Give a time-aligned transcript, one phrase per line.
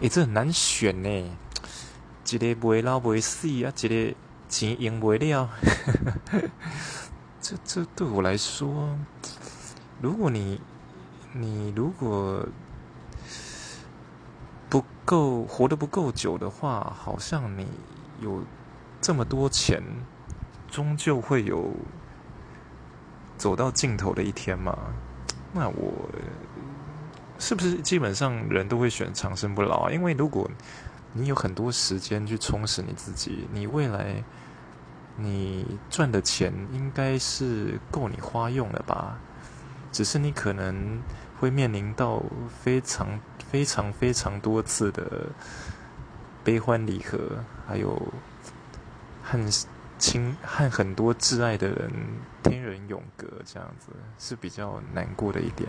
[0.00, 1.08] 诶，这很难选呢。
[2.28, 4.14] 一个不会老不会死啊，一个
[4.48, 5.48] 钱用不了。
[7.40, 8.98] 这这对我来说，
[10.02, 10.60] 如果你
[11.32, 12.46] 你如果
[14.68, 17.66] 不够活得不够久的话，好像你
[18.20, 18.42] 有
[19.00, 19.80] 这么多钱，
[20.68, 21.72] 终究会有
[23.38, 24.76] 走到尽头的一天嘛？
[25.52, 26.10] 那我
[27.38, 29.90] 是不是基本上人都会选长生不老啊？
[29.90, 30.50] 因为如果
[31.12, 34.22] 你有很多时间去充实你自己，你未来
[35.16, 39.18] 你赚的钱应该是够你花用的吧？
[39.92, 41.00] 只是你可能
[41.40, 42.22] 会面临到
[42.62, 43.18] 非常
[43.50, 45.26] 非常非常多次的
[46.44, 47.18] 悲欢离合，
[47.66, 48.00] 还有
[49.22, 49.38] 和
[49.98, 51.90] 亲和很多挚爱的人
[52.42, 55.68] 天人永隔，这样子是比较难过的一点。